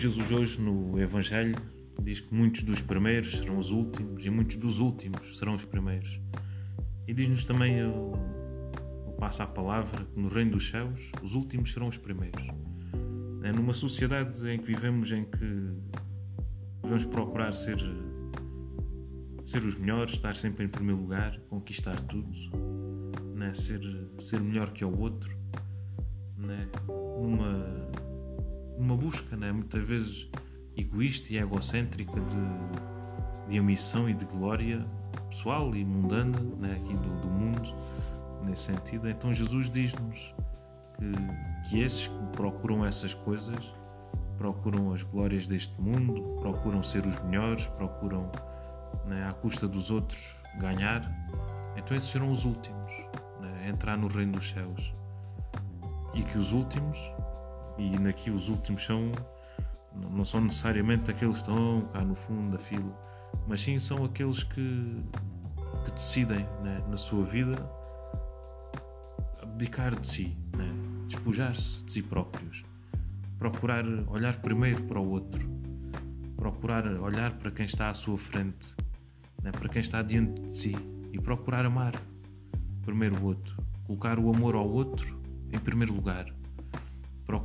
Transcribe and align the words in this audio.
Jesus 0.00 0.30
hoje 0.30 0.58
no 0.58 0.98
Evangelho 0.98 1.54
diz 2.00 2.20
que 2.20 2.34
muitos 2.34 2.62
dos 2.62 2.80
primeiros 2.80 3.36
serão 3.36 3.58
os 3.58 3.70
últimos 3.70 4.24
e 4.24 4.30
muitos 4.30 4.56
dos 4.56 4.78
últimos 4.78 5.36
serão 5.36 5.54
os 5.54 5.66
primeiros. 5.66 6.18
E 7.06 7.12
diz-nos 7.12 7.44
também 7.44 7.84
o, 7.84 8.14
o 9.06 9.12
passa 9.20 9.44
a 9.44 9.46
palavra 9.46 10.06
que 10.06 10.18
no 10.18 10.28
reino 10.28 10.52
dos 10.52 10.70
céus 10.70 11.12
os 11.22 11.34
últimos 11.34 11.70
serão 11.70 11.88
os 11.88 11.98
primeiros. 11.98 12.42
É 13.42 13.52
numa 13.52 13.74
sociedade 13.74 14.48
em 14.48 14.58
que 14.58 14.64
vivemos 14.64 15.12
em 15.12 15.24
que 15.26 15.68
devemos 16.80 17.04
procurar 17.04 17.52
ser 17.52 17.78
ser 19.44 19.62
os 19.62 19.74
melhores, 19.74 20.14
estar 20.14 20.34
sempre 20.34 20.64
em 20.64 20.68
primeiro 20.68 20.98
lugar, 21.02 21.38
conquistar 21.50 22.00
tudo, 22.04 22.32
né? 23.34 23.52
ser, 23.52 23.82
ser 24.18 24.40
melhor 24.40 24.70
que 24.70 24.82
o 24.82 24.98
outro, 24.98 25.30
né? 26.38 26.70
numa, 26.88 27.90
numa 28.80 28.96
busca 28.96 29.36
né? 29.36 29.52
muitas 29.52 29.82
vezes 29.86 30.28
egoísta 30.76 31.32
e 31.32 31.36
egocêntrica 31.36 32.20
de, 32.20 33.50
de 33.50 33.58
ambição 33.58 34.08
e 34.08 34.14
de 34.14 34.24
glória 34.24 34.84
pessoal 35.28 35.74
e 35.74 35.84
mundana 35.84 36.38
né? 36.58 36.72
aqui 36.72 36.94
do, 36.94 37.20
do 37.20 37.28
mundo, 37.28 37.74
nesse 38.44 38.64
sentido. 38.64 39.08
Então 39.08 39.32
Jesus 39.32 39.70
diz-nos 39.70 40.34
que, 40.96 41.68
que 41.68 41.80
esses 41.80 42.08
que 42.08 42.26
procuram 42.32 42.84
essas 42.84 43.14
coisas 43.14 43.72
procuram 44.40 44.94
as 44.94 45.02
glórias 45.02 45.46
deste 45.46 45.78
mundo, 45.78 46.38
procuram 46.40 46.82
ser 46.82 47.06
os 47.06 47.20
melhores, 47.24 47.66
procuram 47.66 48.30
né, 49.04 49.28
à 49.28 49.34
custa 49.34 49.68
dos 49.68 49.90
outros 49.90 50.34
ganhar, 50.58 51.12
então 51.76 51.94
esses 51.94 52.08
serão 52.08 52.30
os 52.30 52.46
últimos 52.46 52.90
né, 53.38 53.64
a 53.64 53.68
entrar 53.68 53.98
no 53.98 54.08
reino 54.08 54.32
dos 54.32 54.48
céus. 54.48 54.94
E 56.14 56.22
que 56.22 56.38
os 56.38 56.52
últimos, 56.52 56.98
e 57.80 57.98
naqui 57.98 58.30
os 58.30 58.48
últimos 58.48 58.84
são, 58.84 59.10
não 60.10 60.24
são 60.24 60.40
necessariamente 60.40 61.10
aqueles 61.10 61.36
que 61.40 61.50
estão 61.50 61.88
cá 61.92 62.02
no 62.02 62.14
fundo 62.14 62.56
da 62.56 62.58
fila, 62.58 62.94
mas 63.48 63.60
sim 63.60 63.78
são 63.78 64.04
aqueles 64.04 64.42
que, 64.42 64.96
que 65.84 65.90
decidem 65.92 66.46
né, 66.62 66.82
na 66.88 66.96
sua 66.96 67.24
vida 67.24 67.56
abdicar 69.42 69.98
de 69.98 70.06
si, 70.06 70.36
né, 70.56 70.70
despojar-se 71.06 71.82
de 71.84 71.92
si 71.92 72.02
próprios, 72.02 72.62
procurar 73.38 73.84
olhar 74.08 74.36
primeiro 74.40 74.82
para 74.84 75.00
o 75.00 75.10
outro, 75.10 75.48
procurar 76.36 76.86
olhar 76.86 77.32
para 77.32 77.50
quem 77.50 77.66
está 77.66 77.90
à 77.90 77.94
sua 77.94 78.18
frente 78.18 78.74
né, 79.42 79.50
para 79.52 79.68
quem 79.68 79.80
está 79.80 80.02
diante 80.02 80.40
de 80.40 80.58
si. 80.58 80.76
E 81.12 81.18
procurar 81.18 81.64
amar 81.64 81.94
primeiro 82.84 83.16
o 83.16 83.24
outro, 83.24 83.56
colocar 83.84 84.18
o 84.18 84.32
amor 84.32 84.54
ao 84.54 84.68
outro 84.68 85.20
em 85.52 85.58
primeiro 85.58 85.92
lugar, 85.92 86.26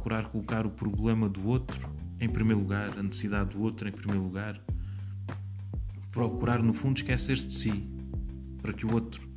procurar 0.06 0.26
colocar 0.26 0.68
o 0.68 0.70
problema 0.70 1.28
do 1.28 1.48
outro 1.48 1.90
em 2.20 2.30
primeiro 2.30 2.62
lugar, 2.62 2.96
a 2.96 3.02
necessidade 3.02 3.50
do 3.50 3.64
outro 3.64 3.90
em 3.90 3.92
primeiro 3.92 4.22
lugar, 4.22 4.62
procurar 6.12 6.62
no 6.62 6.74
fundo 6.74 6.98
esquecer-se 6.98 7.48
de 7.48 7.56
si 7.56 7.90
para 8.62 8.72
que 8.72 8.86
o 8.86 8.94
outro, 8.94 9.28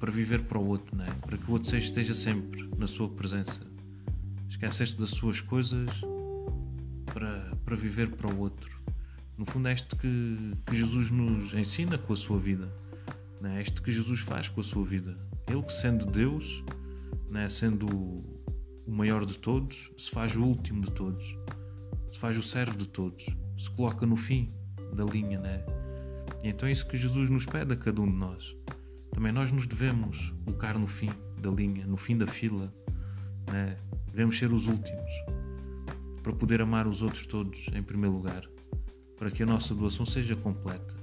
para 0.00 0.10
viver 0.10 0.44
para 0.44 0.58
o 0.58 0.66
outro, 0.66 0.96
né? 0.96 1.06
para 1.20 1.36
que 1.36 1.50
o 1.50 1.52
outro 1.52 1.76
esteja 1.76 2.14
sempre 2.14 2.66
na 2.78 2.86
sua 2.86 3.10
presença, 3.10 3.60
esquecer-se 4.48 4.98
das 4.98 5.10
suas 5.10 5.42
coisas 5.42 5.90
para, 7.04 7.54
para 7.62 7.76
viver 7.76 8.08
para 8.12 8.32
o 8.32 8.38
outro 8.38 8.72
no 9.36 9.44
fundo, 9.44 9.68
é 9.68 9.74
isto 9.74 9.96
que, 9.96 10.52
que 10.64 10.76
Jesus 10.76 11.10
nos 11.10 11.52
ensina 11.52 11.98
com 11.98 12.12
a 12.12 12.16
sua 12.16 12.38
vida. 12.38 12.72
Né? 13.40 13.58
É 13.58 13.62
isto 13.62 13.82
que 13.82 13.90
Jesus 13.90 14.20
faz 14.20 14.48
com 14.48 14.60
a 14.60 14.64
sua 14.64 14.84
vida. 14.84 15.18
Ele 15.48 15.60
que, 15.60 15.72
sendo 15.72 16.06
Deus, 16.06 16.62
né? 17.28 17.50
sendo 17.50 18.24
o 18.86 18.90
maior 18.90 19.24
de 19.24 19.38
todos, 19.38 19.90
se 19.96 20.10
faz 20.10 20.36
o 20.36 20.42
último 20.42 20.82
de 20.82 20.90
todos, 20.90 21.36
se 22.10 22.18
faz 22.18 22.36
o 22.36 22.42
servo 22.42 22.76
de 22.76 22.88
todos, 22.88 23.26
se 23.58 23.70
coloca 23.70 24.06
no 24.06 24.16
fim 24.16 24.52
da 24.92 25.04
linha. 25.04 25.38
Né? 25.38 25.64
E 26.42 26.48
então 26.48 26.68
é 26.68 26.72
isso 26.72 26.86
que 26.86 26.96
Jesus 26.96 27.30
nos 27.30 27.46
pede 27.46 27.72
a 27.72 27.76
cada 27.76 28.00
um 28.00 28.06
de 28.06 28.16
nós. 28.16 28.56
Também 29.12 29.32
nós 29.32 29.50
nos 29.50 29.66
devemos 29.66 30.32
colocar 30.44 30.78
no 30.78 30.86
fim 30.86 31.10
da 31.40 31.50
linha, 31.50 31.86
no 31.86 31.96
fim 31.96 32.16
da 32.16 32.26
fila. 32.26 32.72
Né? 33.50 33.76
Devemos 34.10 34.38
ser 34.38 34.52
os 34.52 34.66
últimos 34.66 35.10
para 36.22 36.32
poder 36.32 36.60
amar 36.60 36.86
os 36.86 37.02
outros 37.02 37.26
todos 37.26 37.66
em 37.74 37.82
primeiro 37.82 38.14
lugar 38.14 38.48
para 39.16 39.30
que 39.30 39.42
a 39.42 39.46
nossa 39.46 39.74
doação 39.74 40.04
seja 40.04 40.36
completa. 40.36 40.94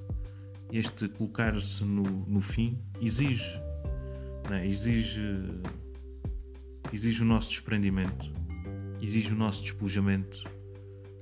Este 0.72 1.07
colocar-se 1.09 1.83
no, 1.83 2.03
no 2.03 2.39
fim 2.39 2.77
exige, 3.01 3.59
né? 4.50 4.66
exige, 4.67 5.22
exige 6.91 7.22
o 7.22 7.25
nosso 7.25 7.50
desprendimento, 7.50 8.31
exige 9.02 9.34
o 9.34 9.35
nosso 9.35 9.63
despojamento 9.63 10.46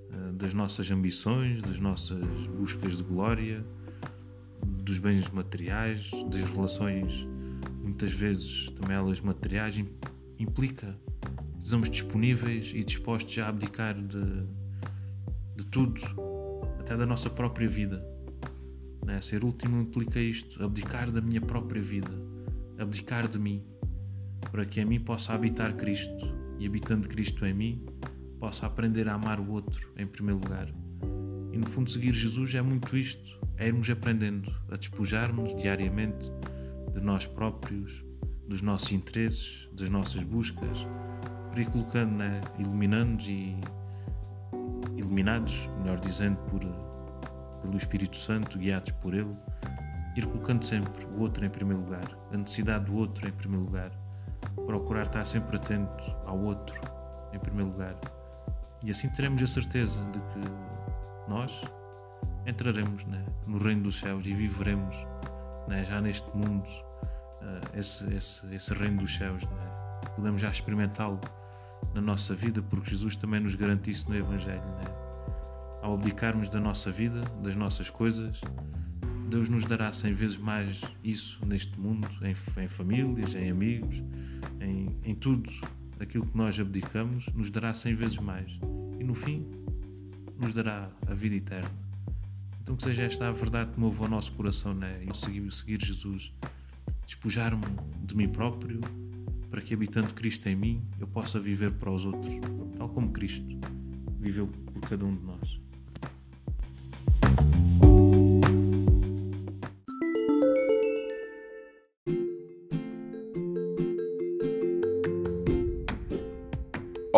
uh, 0.09 0.33
das 0.33 0.53
nossas 0.53 0.89
ambições, 0.91 1.61
das 1.61 1.79
nossas 1.79 2.25
buscas 2.47 2.97
de 2.97 3.03
glória, 3.03 3.65
dos 4.65 4.97
bens 4.97 5.29
materiais, 5.29 6.09
das 6.29 6.41
relações, 6.49 7.27
muitas 7.81 8.11
vezes 8.11 8.69
também 8.71 8.95
elas 8.95 9.21
materiais, 9.21 9.83
implica 10.37 10.97
estamos 11.69 11.89
disponíveis 11.89 12.71
e 12.73 12.83
dispostos 12.83 13.37
a 13.37 13.47
abdicar 13.47 13.93
de, 13.93 14.43
de 15.55 15.65
tudo 15.67 16.01
até 16.79 16.97
da 16.97 17.05
nossa 17.05 17.29
própria 17.29 17.67
vida. 17.67 18.03
Né? 19.05 19.21
Ser 19.21 19.43
último 19.43 19.79
implica 19.79 20.19
isto: 20.19 20.63
abdicar 20.63 21.11
da 21.11 21.21
minha 21.21 21.41
própria 21.41 21.81
vida, 21.81 22.09
abdicar 22.79 23.27
de 23.27 23.37
mim, 23.37 23.63
para 24.51 24.65
que 24.65 24.81
em 24.81 24.85
mim 24.85 24.99
possa 24.99 25.33
habitar 25.33 25.75
Cristo 25.75 26.33
e, 26.57 26.65
habitando 26.65 27.07
Cristo 27.07 27.45
em 27.45 27.53
mim, 27.53 27.85
possa 28.39 28.65
aprender 28.65 29.07
a 29.07 29.13
amar 29.13 29.39
o 29.39 29.51
outro 29.51 29.91
em 29.97 30.07
primeiro 30.07 30.39
lugar. 30.41 30.67
E 31.51 31.57
no 31.57 31.67
fundo, 31.67 31.89
seguir 31.89 32.13
Jesus 32.13 32.53
é 32.55 32.61
muito 32.61 32.95
isto: 32.95 33.39
é 33.57 33.67
irmos 33.67 33.89
aprendendo 33.89 34.53
a 34.69 34.75
despojar-nos 34.75 35.55
diariamente 35.55 36.31
de 36.93 37.01
nós 37.01 37.25
próprios, 37.25 38.03
dos 38.47 38.61
nossos 38.61 38.91
interesses, 38.91 39.69
das 39.73 39.89
nossas 39.89 40.23
buscas, 40.23 40.87
para 41.51 41.61
ir 41.61 41.69
colocando, 41.69 42.15
né? 42.15 42.41
iluminando-nos 42.57 43.27
e 43.27 43.55
iluminados, 44.95 45.69
melhor 45.79 45.99
dizendo, 45.99 46.37
por, 46.49 46.61
pelo 47.61 47.77
Espírito 47.77 48.17
Santo, 48.17 48.57
guiados 48.57 48.91
por 48.93 49.13
Ele, 49.13 49.35
ir 50.15 50.25
colocando 50.25 50.65
sempre 50.65 51.05
o 51.05 51.21
outro 51.21 51.45
em 51.45 51.49
primeiro 51.49 51.83
lugar, 51.83 52.05
a 52.31 52.37
necessidade 52.37 52.85
do 52.85 52.95
outro 52.95 53.27
em 53.27 53.31
primeiro 53.31 53.65
lugar, 53.65 53.91
procurar 54.65 55.03
estar 55.03 55.25
sempre 55.25 55.57
atento 55.57 56.15
ao 56.25 56.37
outro 56.39 56.79
em 57.33 57.39
primeiro 57.39 57.71
lugar. 57.71 57.95
E 58.83 58.91
assim 58.91 59.09
teremos 59.09 59.41
a 59.43 59.47
certeza 59.47 60.01
de 60.11 60.19
que 60.19 61.29
nós 61.29 61.61
entraremos 62.45 63.03
né, 63.05 63.23
no 63.45 63.57
reino 63.57 63.83
dos 63.83 63.99
céus 63.99 64.25
e 64.25 64.33
viveremos 64.33 64.95
né, 65.67 65.83
já 65.83 66.01
neste 66.01 66.27
mundo 66.35 66.65
uh, 66.65 67.77
esse, 67.77 68.11
esse, 68.13 68.45
esse 68.53 68.73
reino 68.73 69.01
dos 69.01 69.15
céus. 69.15 69.43
Né? 69.43 70.01
Podemos 70.15 70.41
já 70.41 70.49
experimentá-lo 70.49 71.19
na 71.93 72.01
nossa 72.01 72.33
vida, 72.35 72.61
porque 72.61 72.91
Jesus 72.91 73.15
também 73.15 73.39
nos 73.39 73.55
garante 73.55 73.91
isso 73.91 74.09
no 74.09 74.15
Evangelho. 74.15 74.61
Né? 74.61 74.85
Ao 75.81 75.93
abdicarmos 75.93 76.49
da 76.49 76.59
nossa 76.59 76.91
vida, 76.91 77.21
das 77.41 77.55
nossas 77.55 77.89
coisas, 77.89 78.41
Deus 79.29 79.47
nos 79.47 79.65
dará 79.65 79.93
cem 79.93 80.13
vezes 80.13 80.37
mais 80.37 80.81
isso 81.03 81.45
neste 81.45 81.79
mundo, 81.79 82.07
em, 82.21 82.35
em 82.63 82.67
famílias, 82.67 83.35
em 83.35 83.49
amigos, 83.49 84.03
em, 84.59 84.95
em 85.03 85.15
tudo 85.15 85.49
aquilo 85.99 86.25
que 86.25 86.37
nós 86.37 86.59
abdicamos, 86.59 87.27
nos 87.33 87.51
dará 87.51 87.73
cem 87.73 87.95
vezes 87.95 88.17
mais. 88.17 88.51
E 88.99 89.03
no 89.03 89.13
fim, 89.13 89.45
nos 90.39 90.53
dará 90.53 90.89
a 91.07 91.13
vida 91.13 91.35
eterna. 91.35 91.71
Então 92.61 92.75
que 92.75 92.83
seja 92.83 93.03
esta 93.03 93.27
a 93.27 93.31
verdade 93.31 93.71
que 93.71 93.79
move 93.79 94.03
o 94.03 94.07
nosso 94.07 94.31
coração, 94.33 94.73
né? 94.73 95.03
E 95.03 95.17
seguir, 95.17 95.51
seguir 95.51 95.83
Jesus, 95.83 96.33
despojar-me 97.05 97.63
de 98.03 98.15
mim 98.15 98.29
próprio, 98.29 98.79
para 99.49 99.61
que, 99.61 99.73
habitando 99.73 100.13
Cristo 100.13 100.47
em 100.47 100.55
mim, 100.55 100.81
eu 100.99 101.07
possa 101.07 101.39
viver 101.39 101.71
para 101.71 101.91
os 101.91 102.05
outros, 102.05 102.33
tal 102.77 102.89
como 102.89 103.11
Cristo 103.11 103.59
viveu 104.19 104.47
por 104.47 104.81
cada 104.81 105.05
um 105.05 105.15
de 105.15 105.23
nós. 105.23 105.59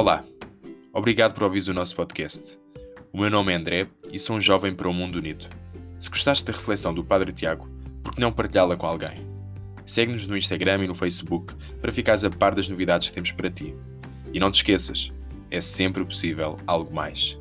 Olá, 0.01 0.25
obrigado 0.91 1.35
por 1.35 1.43
ouvir 1.43 1.69
o 1.69 1.75
nosso 1.75 1.95
podcast. 1.95 2.57
O 3.13 3.19
meu 3.19 3.29
nome 3.29 3.53
é 3.53 3.55
André 3.55 3.87
e 4.11 4.17
sou 4.17 4.35
um 4.35 4.41
jovem 4.41 4.73
para 4.73 4.89
o 4.89 4.93
mundo 4.93 5.17
unido. 5.17 5.45
Se 5.99 6.09
gostaste 6.09 6.43
da 6.43 6.51
reflexão 6.51 6.91
do 6.91 7.03
Padre 7.03 7.31
Tiago, 7.31 7.69
por 8.03 8.15
que 8.15 8.19
não 8.19 8.31
partilhá-la 8.31 8.75
com 8.75 8.87
alguém? 8.87 9.27
Segue-nos 9.85 10.25
no 10.25 10.35
Instagram 10.35 10.85
e 10.85 10.87
no 10.87 10.95
Facebook 10.95 11.53
para 11.79 11.91
ficares 11.91 12.23
a 12.25 12.31
par 12.31 12.55
das 12.55 12.67
novidades 12.67 13.09
que 13.09 13.13
temos 13.13 13.31
para 13.31 13.51
ti. 13.51 13.75
E 14.33 14.39
não 14.39 14.49
te 14.49 14.55
esqueças, 14.55 15.11
é 15.51 15.61
sempre 15.61 16.03
possível 16.03 16.57
algo 16.65 16.91
mais. 16.91 17.37